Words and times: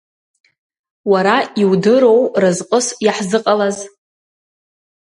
Уара 1.11 1.37
иудыроу 1.61 2.21
разҟыс 2.41 2.87
иаҳзыҟалаз? 3.05 3.77